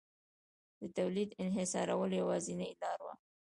[0.79, 3.13] د تولید انحصارول یوازینۍ لار وه